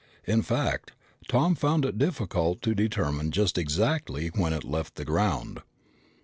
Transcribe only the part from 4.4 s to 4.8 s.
it